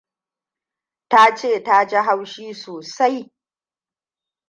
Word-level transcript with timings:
Ta 1.09 1.35
ce 1.35 1.63
ji 1.87 1.95
haushi 2.01 2.53
sosai. 2.53 3.31